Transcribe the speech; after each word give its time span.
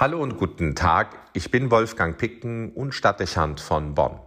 Hallo 0.00 0.22
und 0.22 0.36
guten 0.36 0.76
Tag, 0.76 1.16
ich 1.32 1.50
bin 1.50 1.72
Wolfgang 1.72 2.16
Picken 2.16 2.70
und 2.72 2.94
Stadtdechant 2.94 3.60
von 3.60 3.96
Bonn. 3.96 4.20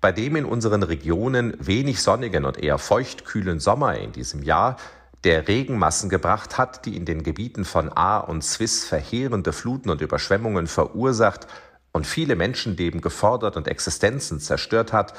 Bei 0.00 0.10
dem 0.10 0.36
in 0.36 0.46
unseren 0.46 0.82
Regionen 0.82 1.54
wenig 1.58 2.00
sonnigen 2.00 2.46
und 2.46 2.56
eher 2.56 2.78
feuchtkühlen 2.78 3.60
Sommer 3.60 3.98
in 3.98 4.12
diesem 4.12 4.42
Jahr, 4.42 4.78
der 5.24 5.48
Regenmassen 5.48 6.08
gebracht 6.08 6.56
hat, 6.56 6.86
die 6.86 6.96
in 6.96 7.04
den 7.04 7.24
Gebieten 7.24 7.66
von 7.66 7.92
A 7.94 8.16
und 8.16 8.42
Swiss 8.42 8.86
verheerende 8.86 9.52
Fluten 9.52 9.90
und 9.90 10.00
Überschwemmungen 10.00 10.66
verursacht 10.66 11.46
und 11.92 12.06
viele 12.06 12.36
Menschenleben 12.36 13.02
gefordert 13.02 13.58
und 13.58 13.68
Existenzen 13.68 14.40
zerstört 14.40 14.94
hat, 14.94 15.12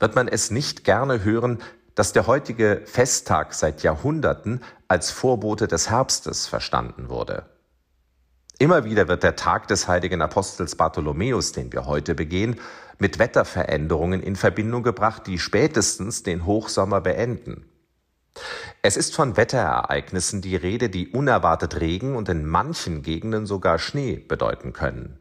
wird 0.00 0.16
man 0.16 0.26
es 0.26 0.50
nicht 0.50 0.82
gerne 0.82 1.22
hören, 1.22 1.60
dass 1.94 2.12
der 2.12 2.26
heutige 2.26 2.82
Festtag 2.84 3.54
seit 3.54 3.84
Jahrhunderten 3.84 4.60
als 4.88 5.12
Vorbote 5.12 5.68
des 5.68 5.88
Herbstes 5.88 6.48
verstanden 6.48 7.08
wurde. 7.08 7.44
Immer 8.60 8.84
wieder 8.84 9.08
wird 9.08 9.22
der 9.22 9.36
Tag 9.36 9.68
des 9.68 9.88
heiligen 9.88 10.20
Apostels 10.20 10.76
Bartholomäus, 10.76 11.52
den 11.52 11.72
wir 11.72 11.86
heute 11.86 12.14
begehen, 12.14 12.60
mit 12.98 13.18
Wetterveränderungen 13.18 14.22
in 14.22 14.36
Verbindung 14.36 14.82
gebracht, 14.82 15.26
die 15.26 15.38
spätestens 15.38 16.24
den 16.24 16.44
Hochsommer 16.44 17.00
beenden. 17.00 17.64
Es 18.82 18.98
ist 18.98 19.14
von 19.14 19.38
Wetterereignissen 19.38 20.42
die 20.42 20.56
Rede, 20.56 20.90
die 20.90 21.08
unerwartet 21.08 21.80
Regen 21.80 22.14
und 22.14 22.28
in 22.28 22.44
manchen 22.44 23.00
Gegenden 23.00 23.46
sogar 23.46 23.78
Schnee 23.78 24.16
bedeuten 24.16 24.74
können. 24.74 25.18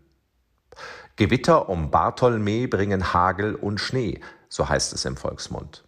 Gewitter 1.16 1.70
um 1.70 1.92
Bartholmä 1.92 2.68
bringen 2.68 3.14
Hagel 3.14 3.56
und 3.56 3.80
Schnee, 3.80 4.20
so 4.50 4.68
heißt 4.68 4.92
es 4.92 5.06
im 5.06 5.16
Volksmund. 5.16 5.86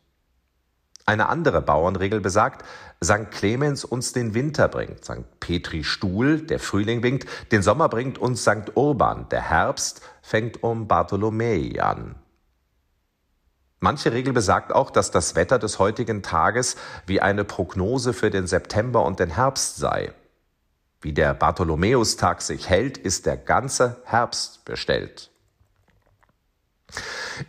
Eine 1.12 1.28
andere 1.28 1.62
Bauernregel 1.62 2.22
besagt, 2.22 2.64
St. 3.04 3.32
Clemens 3.32 3.84
uns 3.84 4.14
den 4.14 4.34
Winter 4.34 4.70
bringt, 4.70 5.04
St. 5.04 5.42
Petri 5.42 5.84
Stuhl, 5.84 6.40
der 6.40 6.58
Frühling 6.58 7.04
winkt, 7.04 7.28
den 7.52 7.62
Sommer 7.62 7.90
bringt 7.90 8.18
uns 8.18 8.44
St. 8.44 8.72
Urban, 8.76 9.28
der 9.28 9.42
Herbst 9.42 10.00
fängt 10.22 10.64
um 10.64 10.88
Bartholomäi 10.88 11.81
an. 11.81 12.16
Manche 13.81 14.14
Regel 14.14 14.31
besagt 14.31 14.72
auch, 14.72 14.90
dass 14.90 15.12
das 15.12 15.36
Wetter 15.36 15.59
des 15.59 15.80
heutigen 15.80 16.23
Tages 16.23 16.78
wie 17.06 17.20
eine 17.20 17.44
Prognose 17.44 18.14
für 18.14 18.30
den 18.30 18.48
September 18.48 19.03
und 19.03 19.20
den 19.20 19.31
Herbst 19.31 19.75
sei. 19.75 20.14
Wie 21.02 21.12
der 21.12 21.34
Bartholomäustag 21.34 22.42
sich 22.42 22.70
hält, 22.70 22.98
ist 22.98 23.25
der 23.25 23.36
ganze 23.36 23.98
Herbst 24.06 24.64
bestellt. 24.64 25.31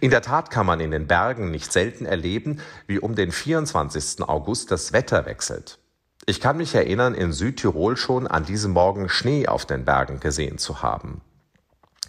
In 0.01 0.11
der 0.11 0.23
Tat 0.23 0.51
kann 0.51 0.67
man 0.67 0.81
in 0.81 0.91
den 0.91 1.07
Bergen 1.07 1.51
nicht 1.51 1.73
selten 1.73 2.07
erleben, 2.07 2.61
wie 2.87 2.98
um 2.98 3.15
den 3.15 3.33
24. 3.33 4.23
August 4.23 4.71
das 4.71 4.93
Wetter 4.93 5.27
wechselt. 5.27 5.79
Ich 6.25 6.41
kann 6.41 6.57
mich 6.57 6.75
erinnern, 6.75 7.15
in 7.15 7.33
Südtirol 7.33 7.97
schon 7.97 8.27
an 8.29 8.45
diesem 8.45 8.73
Morgen 8.73 9.09
Schnee 9.09 9.48
auf 9.48 9.67
den 9.67 9.85
Bergen 9.85 10.20
gesehen 10.20 10.59
zu 10.59 10.83
haben. 10.83 11.20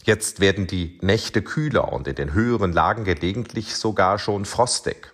Jetzt 0.04 0.40
werden 0.40 0.68
die 0.68 1.00
Nächte 1.02 1.42
kühler 1.42 1.92
und 1.92 2.08
in 2.08 2.16
den 2.16 2.34
höheren 2.34 2.74
Lagen 2.74 3.06
gelegentlich 3.06 3.76
sogar 3.76 4.20
schon 4.20 4.46
frostig. 4.46 5.14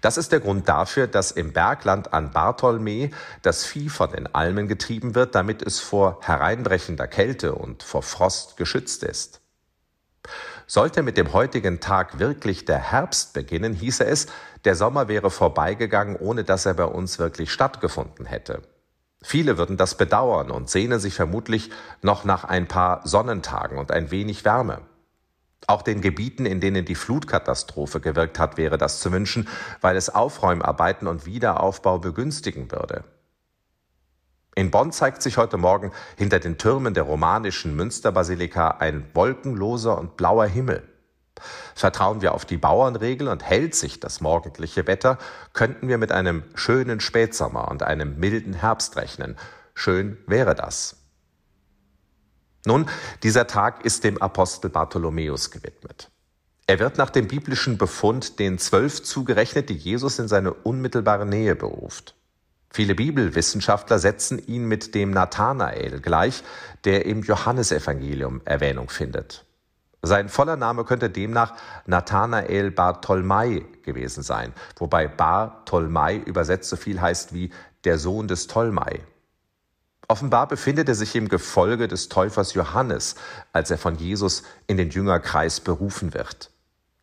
Das 0.00 0.16
ist 0.16 0.32
der 0.32 0.40
Grund 0.40 0.68
dafür, 0.68 1.06
dass 1.06 1.30
im 1.30 1.52
Bergland 1.52 2.12
an 2.12 2.30
Bartholmä 2.32 3.10
das 3.42 3.64
Vieh 3.64 3.88
von 3.88 4.10
den 4.10 4.32
Almen 4.34 4.68
getrieben 4.68 5.14
wird, 5.14 5.34
damit 5.34 5.62
es 5.62 5.80
vor 5.80 6.20
hereinbrechender 6.22 7.06
Kälte 7.06 7.54
und 7.54 7.82
vor 7.82 8.02
Frost 8.02 8.56
geschützt 8.56 9.02
ist. 9.02 9.40
Sollte 10.70 11.02
mit 11.02 11.16
dem 11.16 11.32
heutigen 11.32 11.80
Tag 11.80 12.18
wirklich 12.18 12.66
der 12.66 12.78
Herbst 12.78 13.32
beginnen, 13.32 13.72
hieße 13.72 14.04
es, 14.04 14.26
der 14.66 14.74
Sommer 14.74 15.08
wäre 15.08 15.30
vorbeigegangen, 15.30 16.14
ohne 16.14 16.44
dass 16.44 16.66
er 16.66 16.74
bei 16.74 16.84
uns 16.84 17.18
wirklich 17.18 17.50
stattgefunden 17.50 18.26
hätte. 18.26 18.60
Viele 19.22 19.56
würden 19.56 19.78
das 19.78 19.96
bedauern 19.96 20.50
und 20.50 20.68
sehnen 20.68 21.00
sich 21.00 21.14
vermutlich 21.14 21.70
noch 22.02 22.24
nach 22.24 22.44
ein 22.44 22.68
paar 22.68 23.00
Sonnentagen 23.06 23.78
und 23.78 23.90
ein 23.90 24.10
wenig 24.10 24.44
Wärme. 24.44 24.82
Auch 25.66 25.80
den 25.80 26.02
Gebieten, 26.02 26.44
in 26.44 26.60
denen 26.60 26.84
die 26.84 26.94
Flutkatastrophe 26.94 28.00
gewirkt 28.00 28.38
hat, 28.38 28.58
wäre 28.58 28.76
das 28.76 29.00
zu 29.00 29.10
wünschen, 29.10 29.48
weil 29.80 29.96
es 29.96 30.14
Aufräumarbeiten 30.14 31.08
und 31.08 31.24
Wiederaufbau 31.24 31.98
begünstigen 31.98 32.70
würde. 32.70 33.04
In 34.58 34.72
Bonn 34.72 34.90
zeigt 34.90 35.22
sich 35.22 35.36
heute 35.36 35.56
Morgen 35.56 35.92
hinter 36.16 36.40
den 36.40 36.58
Türmen 36.58 36.92
der 36.92 37.04
romanischen 37.04 37.76
Münsterbasilika 37.76 38.70
ein 38.80 39.08
wolkenloser 39.14 39.96
und 39.96 40.16
blauer 40.16 40.46
Himmel. 40.46 40.82
Vertrauen 41.76 42.22
wir 42.22 42.34
auf 42.34 42.44
die 42.44 42.56
Bauernregel 42.56 43.28
und 43.28 43.44
hält 43.44 43.76
sich 43.76 44.00
das 44.00 44.20
morgendliche 44.20 44.88
Wetter, 44.88 45.18
könnten 45.52 45.86
wir 45.86 45.96
mit 45.96 46.10
einem 46.10 46.42
schönen 46.56 46.98
Spätsommer 46.98 47.68
und 47.68 47.84
einem 47.84 48.18
milden 48.18 48.52
Herbst 48.52 48.96
rechnen. 48.96 49.36
Schön 49.74 50.18
wäre 50.26 50.56
das. 50.56 50.96
Nun, 52.66 52.86
dieser 53.22 53.46
Tag 53.46 53.84
ist 53.84 54.02
dem 54.02 54.20
Apostel 54.20 54.70
Bartholomäus 54.70 55.52
gewidmet. 55.52 56.10
Er 56.66 56.80
wird 56.80 56.98
nach 56.98 57.10
dem 57.10 57.28
biblischen 57.28 57.78
Befund 57.78 58.40
den 58.40 58.58
Zwölf 58.58 59.04
zugerechnet, 59.04 59.68
die 59.68 59.76
Jesus 59.76 60.18
in 60.18 60.26
seine 60.26 60.52
unmittelbare 60.52 61.26
Nähe 61.26 61.54
beruft. 61.54 62.17
Viele 62.70 62.94
Bibelwissenschaftler 62.94 63.98
setzen 63.98 64.38
ihn 64.46 64.66
mit 64.66 64.94
dem 64.94 65.10
Nathanael 65.10 66.00
gleich, 66.00 66.42
der 66.84 67.06
im 67.06 67.22
Johannesevangelium 67.22 68.42
Erwähnung 68.44 68.90
findet. 68.90 69.44
Sein 70.02 70.28
voller 70.28 70.56
Name 70.56 70.84
könnte 70.84 71.10
demnach 71.10 71.54
Nathanael 71.86 72.70
Bartholmai 72.70 73.64
gewesen 73.82 74.22
sein, 74.22 74.52
wobei 74.76 75.08
Bartholmai 75.08 76.16
übersetzt 76.18 76.70
so 76.70 76.76
viel 76.76 77.00
heißt 77.00 77.34
wie 77.34 77.50
der 77.84 77.98
Sohn 77.98 78.28
des 78.28 78.46
Tolmai. 78.46 79.00
Offenbar 80.06 80.46
befindet 80.46 80.88
er 80.88 80.94
sich 80.94 81.16
im 81.16 81.28
Gefolge 81.28 81.88
des 81.88 82.08
Täufers 82.08 82.54
Johannes, 82.54 83.16
als 83.52 83.70
er 83.70 83.78
von 83.78 83.96
Jesus 83.96 84.42
in 84.66 84.76
den 84.76 84.90
Jüngerkreis 84.90 85.60
berufen 85.60 86.14
wird. 86.14 86.50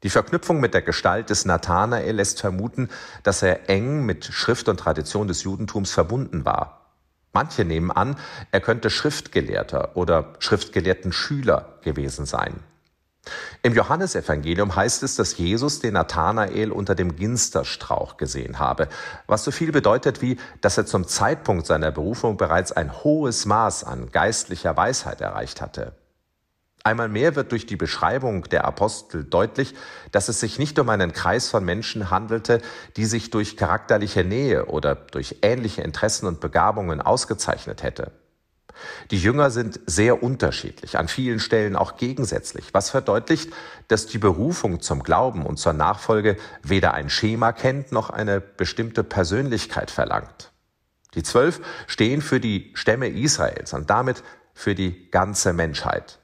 Die 0.03 0.09
Verknüpfung 0.09 0.59
mit 0.59 0.73
der 0.73 0.81
Gestalt 0.81 1.29
des 1.29 1.45
Nathanael 1.45 2.15
lässt 2.15 2.41
vermuten, 2.41 2.89
dass 3.23 3.41
er 3.41 3.69
eng 3.69 4.05
mit 4.05 4.25
Schrift 4.25 4.69
und 4.69 4.79
Tradition 4.79 5.27
des 5.27 5.43
Judentums 5.43 5.91
verbunden 5.91 6.45
war. 6.45 6.91
Manche 7.33 7.65
nehmen 7.65 7.91
an, 7.91 8.15
er 8.51 8.61
könnte 8.61 8.89
Schriftgelehrter 8.89 9.97
oder 9.97 10.33
Schriftgelehrten 10.39 11.11
Schüler 11.11 11.79
gewesen 11.81 12.25
sein. 12.25 12.61
Im 13.63 13.73
Johannesevangelium 13.73 14.75
heißt 14.75 15.03
es, 15.03 15.15
dass 15.15 15.37
Jesus 15.37 15.79
den 15.79 15.93
Nathanael 15.93 16.71
unter 16.71 16.95
dem 16.95 17.15
Ginsterstrauch 17.15 18.17
gesehen 18.17 18.59
habe, 18.59 18.87
was 19.27 19.43
so 19.43 19.51
viel 19.51 19.71
bedeutet 19.71 20.21
wie, 20.21 20.37
dass 20.61 20.77
er 20.77 20.85
zum 20.85 21.07
Zeitpunkt 21.07 21.65
seiner 21.65 21.91
Berufung 21.91 22.37
bereits 22.37 22.71
ein 22.71 23.03
hohes 23.03 23.45
Maß 23.45 23.83
an 23.83 24.11
geistlicher 24.11 24.77
Weisheit 24.77 25.21
erreicht 25.21 25.61
hatte. 25.61 25.93
Einmal 26.85 27.09
mehr 27.09 27.35
wird 27.35 27.51
durch 27.51 27.65
die 27.65 27.77
Beschreibung 27.77 28.43
der 28.43 28.63
Apostel 28.65 29.23
deutlich, 29.23 29.73
dass 30.11 30.29
es 30.29 30.39
sich 30.39 30.59
nicht 30.59 30.77
um 30.77 30.87
einen 30.89 31.13
Kreis 31.13 31.49
von 31.49 31.65
Menschen 31.65 32.11
handelte, 32.11 32.61
die 32.95 33.05
sich 33.05 33.31
durch 33.31 33.57
charakterliche 33.57 34.23
Nähe 34.23 34.67
oder 34.67 34.93
durch 34.93 35.37
ähnliche 35.41 35.81
Interessen 35.81 36.27
und 36.27 36.41
Begabungen 36.41 37.01
ausgezeichnet 37.01 37.81
hätte. 37.81 38.11
Die 39.09 39.17
Jünger 39.17 39.49
sind 39.49 39.79
sehr 39.87 40.21
unterschiedlich, 40.21 40.99
an 40.99 41.07
vielen 41.07 41.39
Stellen 41.39 41.75
auch 41.75 41.97
gegensätzlich, 41.97 42.71
was 42.75 42.91
verdeutlicht, 42.91 43.51
dass 43.87 44.05
die 44.05 44.19
Berufung 44.19 44.79
zum 44.79 45.01
Glauben 45.01 45.43
und 45.43 45.57
zur 45.57 45.73
Nachfolge 45.73 46.37
weder 46.61 46.93
ein 46.93 47.09
Schema 47.09 47.51
kennt 47.51 47.93
noch 47.93 48.11
eine 48.11 48.39
bestimmte 48.41 49.03
Persönlichkeit 49.03 49.89
verlangt. 49.89 50.51
Die 51.15 51.23
Zwölf 51.23 51.61
stehen 51.87 52.21
für 52.21 52.39
die 52.39 52.73
Stämme 52.75 53.09
Israels 53.09 53.73
und 53.73 53.89
damit 53.89 54.21
für 54.53 54.75
die 54.75 55.09
ganze 55.09 55.51
Menschheit. 55.51 56.19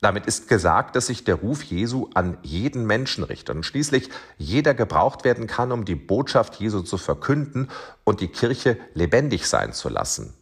Damit 0.00 0.26
ist 0.26 0.48
gesagt, 0.48 0.96
dass 0.96 1.06
sich 1.06 1.24
der 1.24 1.34
Ruf 1.36 1.62
Jesu 1.62 2.08
an 2.14 2.38
jeden 2.42 2.86
Menschen 2.86 3.24
richtet 3.24 3.54
und 3.54 3.64
schließlich 3.64 4.08
jeder 4.38 4.74
gebraucht 4.74 5.24
werden 5.24 5.46
kann, 5.46 5.72
um 5.72 5.84
die 5.84 5.94
Botschaft 5.94 6.56
Jesu 6.56 6.80
zu 6.80 6.96
verkünden 6.96 7.68
und 8.04 8.20
die 8.20 8.28
Kirche 8.28 8.78
lebendig 8.94 9.46
sein 9.46 9.72
zu 9.72 9.88
lassen. 9.88 10.34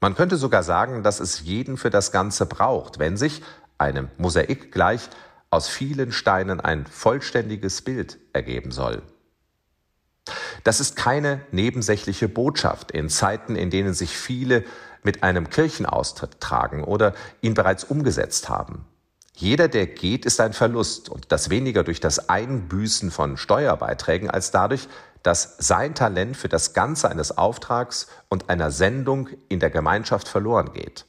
Man 0.00 0.14
könnte 0.14 0.36
sogar 0.36 0.62
sagen, 0.62 1.02
dass 1.02 1.18
es 1.18 1.40
jeden 1.42 1.76
für 1.76 1.90
das 1.90 2.12
Ganze 2.12 2.46
braucht, 2.46 2.98
wenn 2.98 3.16
sich, 3.16 3.42
einem 3.78 4.08
Mosaik 4.18 4.70
gleich, 4.70 5.08
aus 5.50 5.68
vielen 5.68 6.12
Steinen 6.12 6.60
ein 6.60 6.86
vollständiges 6.86 7.82
Bild 7.82 8.18
ergeben 8.32 8.70
soll. 8.70 9.02
Das 10.62 10.80
ist 10.80 10.96
keine 10.96 11.40
nebensächliche 11.52 12.28
Botschaft 12.28 12.90
in 12.90 13.08
Zeiten, 13.08 13.56
in 13.56 13.70
denen 13.70 13.94
sich 13.94 14.16
viele 14.16 14.64
mit 15.04 15.22
einem 15.22 15.48
Kirchenaustritt 15.48 16.40
tragen 16.40 16.82
oder 16.82 17.14
ihn 17.40 17.54
bereits 17.54 17.84
umgesetzt 17.84 18.48
haben. 18.48 18.86
Jeder, 19.36 19.68
der 19.68 19.86
geht, 19.86 20.24
ist 20.24 20.40
ein 20.40 20.52
Verlust 20.52 21.08
und 21.08 21.32
das 21.32 21.50
weniger 21.50 21.84
durch 21.84 22.00
das 22.00 22.28
Einbüßen 22.28 23.10
von 23.10 23.36
Steuerbeiträgen 23.36 24.30
als 24.30 24.50
dadurch, 24.50 24.88
dass 25.22 25.56
sein 25.58 25.94
Talent 25.94 26.36
für 26.36 26.48
das 26.48 26.72
Ganze 26.72 27.10
eines 27.10 27.36
Auftrags 27.36 28.06
und 28.28 28.48
einer 28.48 28.70
Sendung 28.70 29.28
in 29.48 29.58
der 29.58 29.70
Gemeinschaft 29.70 30.28
verloren 30.28 30.72
geht. 30.72 31.06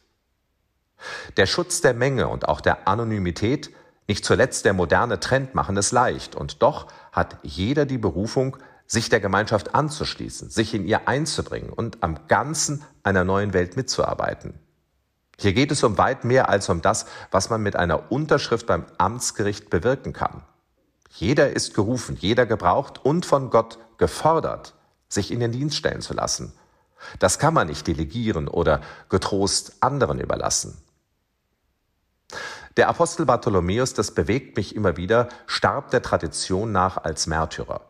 Der 1.38 1.45
Schutz 1.45 1.81
der 1.81 1.94
Menge 1.94 2.27
und 2.27 2.48
auch 2.48 2.62
der 2.62 2.88
Anonymität, 2.88 3.71
nicht 4.07 4.25
zuletzt 4.25 4.65
der 4.65 4.74
moderne 4.74 5.19
Trend 5.19 5.53
machen 5.53 5.77
es 5.77 5.91
leicht 5.91 6.36
und 6.36 6.62
doch 6.62 6.88
hat 7.12 7.38
jeder 7.44 7.86
die 7.86 7.98
Berufung, 7.98 8.57
sich 8.88 9.10
der 9.10 9.20
Gemeinschaft 9.20 9.74
anzuschließen, 9.76 10.50
sich 10.50 10.74
in 10.74 10.86
ihr 10.86 11.08
einzubringen 11.08 11.72
und 11.72 12.04
am 12.04 12.28
Ganzen 12.28 12.84
einer 13.04 13.24
neuen 13.24 13.54
Welt 13.54 13.76
mitzuarbeiten. 13.76 14.60
Hier 15.38 15.54
geht 15.54 15.72
es 15.72 15.84
um 15.84 15.98
weit 15.98 16.24
mehr 16.24 16.50
als 16.50 16.70
um 16.70 16.82
das, 16.82 17.06
was 17.32 17.50
man 17.50 17.62
mit 17.62 17.76
einer 17.76 18.12
Unterschrift 18.12 18.68
beim 18.68 18.86
Amtsgericht 18.98 19.70
bewirken 19.70 20.14
kann. 20.14 20.44
Jeder 21.10 21.52
ist 21.52 21.74
gerufen, 21.74 22.18
jeder 22.20 22.46
gebraucht 22.46 23.04
und 23.04 23.26
von 23.26 23.50
Gott 23.50 23.80
gefordert, 23.98 24.76
sich 25.08 25.32
in 25.32 25.40
den 25.40 25.52
Dienst 25.52 25.78
stellen 25.78 26.02
zu 26.02 26.14
lassen. 26.14 26.54
Das 27.20 27.40
kann 27.40 27.54
man 27.54 27.68
nicht 27.68 27.88
delegieren 27.88 28.48
oder 28.48 28.82
getrost 29.10 29.74
anderen 29.82 30.20
überlassen. 30.20 30.78
Der 32.78 32.90
Apostel 32.90 33.26
Bartholomäus, 33.26 33.94
das 33.94 34.12
bewegt 34.12 34.58
mich 34.58 34.76
immer 34.76 34.98
wieder, 34.98 35.30
starb 35.48 35.92
der 35.92 36.02
Tradition 36.02 36.72
nach 36.72 36.98
als 36.98 37.28
Märtyrer. 37.28 37.82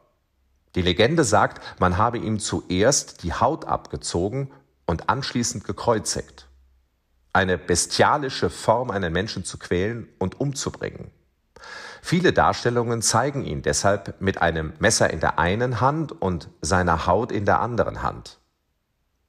Die 0.76 0.82
Legende 0.82 1.24
sagt, 1.24 1.62
man 1.80 1.98
habe 1.98 2.18
ihm 2.18 2.40
zuerst 2.40 3.24
die 3.24 3.34
Haut 3.34 3.66
abgezogen 3.66 4.52
und 4.86 5.10
anschließend 5.10 5.64
gekreuzigt. 5.64 6.48
Eine 7.34 7.58
bestialische 7.58 8.50
Form, 8.50 8.92
einen 8.92 9.12
Menschen 9.12 9.44
zu 9.44 9.58
quälen 9.58 10.08
und 10.20 10.40
umzubringen. 10.40 11.12
Viele 12.02 12.34
Darstellungen 12.34 13.02
zeigen 13.02 13.44
ihn 13.44 13.62
deshalb 13.62 14.22
mit 14.22 14.42
einem 14.42 14.74
Messer 14.80 15.10
in 15.10 15.22
der 15.22 15.40
einen 15.40 15.82
Hand 15.82 16.12
und 16.12 16.50
seiner 16.62 17.08
Haut 17.08 17.32
in 17.32 17.46
der 17.46 17.62
anderen 17.62 18.04
Hand. 18.04 18.40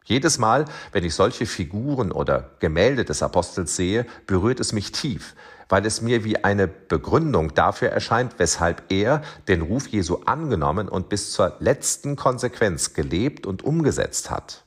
Jedes 0.06 0.38
Mal, 0.38 0.66
wenn 0.92 1.02
ich 1.02 1.14
solche 1.14 1.46
Figuren 1.46 2.12
oder 2.12 2.50
Gemälde 2.60 3.04
des 3.04 3.24
Apostels 3.24 3.74
sehe, 3.74 4.06
berührt 4.28 4.60
es 4.60 4.72
mich 4.72 4.92
tief, 4.92 5.34
weil 5.68 5.84
es 5.84 6.00
mir 6.00 6.22
wie 6.22 6.44
eine 6.44 6.68
Begründung 6.68 7.54
dafür 7.54 7.88
erscheint, 7.88 8.38
weshalb 8.38 8.84
er 8.88 9.22
den 9.48 9.62
Ruf 9.62 9.88
Jesu 9.88 10.18
angenommen 10.24 10.88
und 10.88 11.08
bis 11.08 11.32
zur 11.32 11.56
letzten 11.58 12.14
Konsequenz 12.14 12.94
gelebt 12.94 13.46
und 13.46 13.64
umgesetzt 13.64 14.30
hat. 14.30 14.62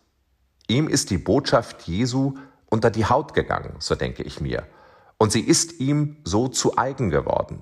Ihm 0.68 0.90
ist 0.90 1.10
die 1.10 1.18
Botschaft 1.18 1.84
Jesu 1.84 2.34
unter 2.66 2.92
die 2.92 3.06
Haut 3.06 3.34
gegangen, 3.34 3.76
so 3.80 3.96
denke 3.96 4.24
ich 4.24 4.42
mir, 4.42 4.68
und 5.18 5.32
sie 5.32 5.42
ist 5.42 5.80
ihm 5.80 6.18
so 6.26 6.50
zu 6.50 6.78
eigen 6.78 7.10
geworden. 7.10 7.62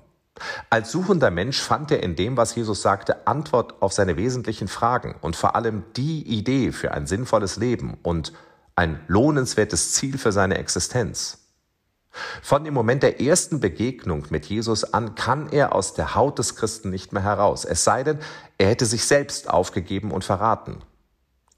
Als 0.70 0.90
suchender 0.92 1.30
Mensch 1.30 1.60
fand 1.60 1.90
er 1.90 2.02
in 2.02 2.16
dem, 2.16 2.36
was 2.36 2.54
Jesus 2.54 2.82
sagte, 2.82 3.26
Antwort 3.26 3.82
auf 3.82 3.92
seine 3.92 4.16
wesentlichen 4.16 4.68
Fragen 4.68 5.16
und 5.20 5.36
vor 5.36 5.56
allem 5.56 5.84
die 5.96 6.22
Idee 6.22 6.72
für 6.72 6.92
ein 6.92 7.06
sinnvolles 7.06 7.56
Leben 7.56 7.98
und 8.02 8.32
ein 8.76 9.00
lohnenswertes 9.08 9.92
Ziel 9.92 10.18
für 10.18 10.32
seine 10.32 10.58
Existenz. 10.58 11.38
Von 12.42 12.64
dem 12.64 12.74
Moment 12.74 13.02
der 13.02 13.20
ersten 13.20 13.60
Begegnung 13.60 14.26
mit 14.30 14.46
Jesus 14.46 14.92
an 14.94 15.14
kann 15.14 15.50
er 15.50 15.74
aus 15.74 15.94
der 15.94 16.14
Haut 16.14 16.38
des 16.38 16.56
Christen 16.56 16.90
nicht 16.90 17.12
mehr 17.12 17.22
heraus, 17.22 17.64
es 17.64 17.84
sei 17.84 18.02
denn, 18.02 18.18
er 18.56 18.68
hätte 18.68 18.86
sich 18.86 19.04
selbst 19.04 19.50
aufgegeben 19.50 20.10
und 20.10 20.24
verraten. 20.24 20.78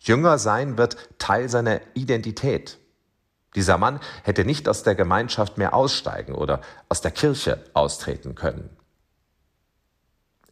Jünger 0.00 0.38
sein 0.38 0.78
wird 0.78 0.96
Teil 1.18 1.48
seiner 1.48 1.80
Identität. 1.94 2.78
Dieser 3.54 3.78
Mann 3.78 4.00
hätte 4.22 4.44
nicht 4.44 4.68
aus 4.68 4.82
der 4.82 4.94
Gemeinschaft 4.94 5.58
mehr 5.58 5.74
aussteigen 5.74 6.34
oder 6.34 6.60
aus 6.88 7.00
der 7.00 7.10
Kirche 7.10 7.64
austreten 7.74 8.34
können. 8.34 8.70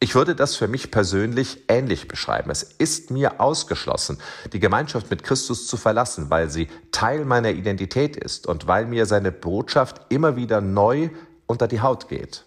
Ich 0.01 0.15
würde 0.15 0.33
das 0.33 0.55
für 0.55 0.69
mich 0.69 0.91
persönlich 0.91 1.65
ähnlich 1.67 2.07
beschreiben. 2.07 2.49
Es 2.51 2.63
ist 2.63 3.11
mir 3.11 3.41
ausgeschlossen, 3.41 4.17
die 4.53 4.59
Gemeinschaft 4.61 5.09
mit 5.09 5.23
Christus 5.23 5.67
zu 5.67 5.75
verlassen, 5.75 6.29
weil 6.29 6.49
sie 6.49 6.69
Teil 6.91 7.25
meiner 7.25 7.49
Identität 7.49 8.15
ist 8.15 8.47
und 8.47 8.67
weil 8.67 8.85
mir 8.85 9.05
seine 9.05 9.33
Botschaft 9.33 10.01
immer 10.07 10.37
wieder 10.37 10.61
neu 10.61 11.09
unter 11.47 11.67
die 11.67 11.81
Haut 11.81 12.07
geht. 12.07 12.45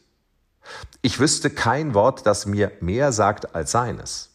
Ich 1.03 1.19
wüsste 1.19 1.51
kein 1.51 1.93
Wort, 1.93 2.27
das 2.27 2.47
mir 2.47 2.73
mehr 2.81 3.13
sagt 3.13 3.55
als 3.55 3.73
seines. 3.73 4.32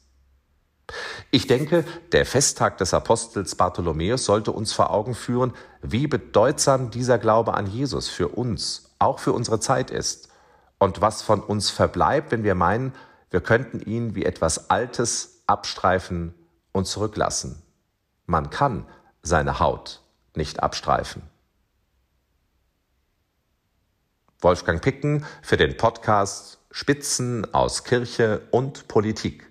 Ich 1.32 1.48
denke, 1.48 1.84
der 2.12 2.26
Festtag 2.26 2.78
des 2.78 2.94
Apostels 2.94 3.56
Bartholomäus 3.56 4.26
sollte 4.26 4.52
uns 4.52 4.74
vor 4.74 4.92
Augen 4.92 5.16
führen, 5.16 5.54
wie 5.82 6.08
bedeutsam 6.08 6.92
dieser 6.92 7.18
Glaube 7.18 7.54
an 7.54 7.68
Jesus 7.68 8.08
für 8.08 8.30
uns, 8.30 8.96
auch 9.00 9.20
für 9.20 9.34
unsere 9.34 9.60
Zeit 9.60 9.92
ist 9.92 10.30
und 10.80 11.02
was 11.02 11.22
von 11.22 11.42
uns 11.42 11.70
verbleibt, 11.70 12.32
wenn 12.32 12.44
wir 12.44 12.56
meinen, 12.56 12.94
wir 13.30 13.42
könnten 13.42 13.82
ihn 13.82 14.16
wie 14.16 14.26
etwas 14.26 14.70
Altes 14.70 15.42
abstreifen 15.48 16.34
und 16.72 16.86
zurücklassen. 16.86 17.62
Man 18.26 18.50
kann 18.50 18.86
seine 19.22 19.60
Haut 19.60 20.02
nicht 20.36 20.64
abstreifen. 20.64 21.24
Wolfgang 24.40 24.82
Picken 24.82 25.26
für 25.42 25.58
den 25.58 25.76
Podcast 25.78 26.60
Spitzen 26.72 27.54
aus 27.54 27.84
Kirche 27.84 28.42
und 28.52 28.88
Politik. 28.88 29.47